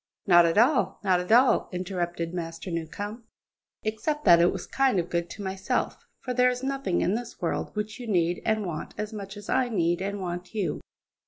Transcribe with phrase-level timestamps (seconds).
[0.25, 3.23] "Not at all, not at all," interrupted Master Newcombe,
[3.83, 7.39] "except that it was kind and good to myself; for there is nothing in this
[7.39, 10.81] world which you need and want as much as I need and want you."